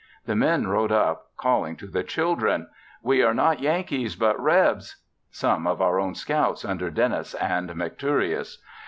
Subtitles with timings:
[0.25, 2.67] The men rode up calling to the children;
[3.03, 4.95] "We are not Yankees, but Rebs;"
[5.29, 8.55] some of our own scouts under Dennis and McTureous.